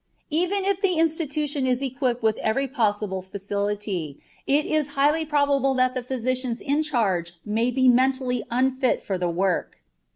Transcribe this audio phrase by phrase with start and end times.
[0.31, 5.93] Even if the institution is equipped with every possible facility, it is highly probable that
[5.93, 9.83] the physicians in charge may be mentally unfitted to the work.